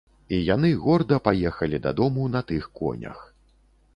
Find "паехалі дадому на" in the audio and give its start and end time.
1.27-2.41